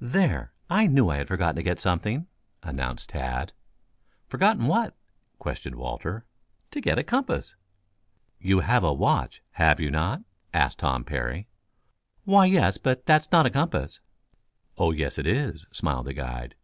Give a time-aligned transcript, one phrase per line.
[0.00, 2.26] "There, I knew I had forgotten to get something,"
[2.64, 3.52] announced Tad.
[4.26, 4.96] "Forgotten what?"
[5.38, 6.24] questioned Walter.
[6.72, 7.54] "To get a compass."
[8.40, 10.22] "You have a watch, have you not?"
[10.52, 11.46] asked Tom Parry.
[12.24, 14.00] "Why, yes; but that's not a compass."
[14.76, 16.56] "Oh, yes, it is," smiled the guide.